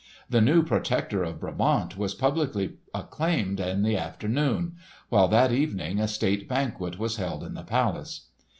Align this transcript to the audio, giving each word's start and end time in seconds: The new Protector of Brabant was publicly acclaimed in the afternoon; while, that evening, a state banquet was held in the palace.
The 0.27 0.41
new 0.41 0.63
Protector 0.63 1.21
of 1.21 1.39
Brabant 1.39 1.95
was 1.95 2.15
publicly 2.15 2.77
acclaimed 2.91 3.59
in 3.59 3.83
the 3.83 3.95
afternoon; 3.97 4.77
while, 5.09 5.27
that 5.27 5.51
evening, 5.51 5.99
a 5.99 6.07
state 6.07 6.49
banquet 6.49 6.97
was 6.97 7.17
held 7.17 7.43
in 7.43 7.53
the 7.53 7.61
palace. 7.61 8.29